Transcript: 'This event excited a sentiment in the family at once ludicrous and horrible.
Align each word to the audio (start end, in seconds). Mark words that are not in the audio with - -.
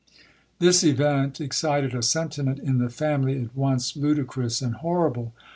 'This 0.57 0.83
event 0.83 1.39
excited 1.39 1.93
a 1.93 2.01
sentiment 2.01 2.57
in 2.57 2.79
the 2.79 2.89
family 2.89 3.39
at 3.39 3.55
once 3.55 3.95
ludicrous 3.95 4.59
and 4.59 4.77
horrible. 4.77 5.31